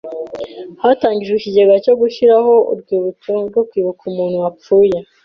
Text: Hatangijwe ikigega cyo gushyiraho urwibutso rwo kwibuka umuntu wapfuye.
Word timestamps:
Hatangijwe 0.81 1.35
ikigega 1.37 1.73
cyo 1.85 1.93
gushyiraho 2.01 2.53
urwibutso 2.71 3.31
rwo 3.49 3.61
kwibuka 3.69 4.01
umuntu 4.11 4.37
wapfuye. 4.43 4.97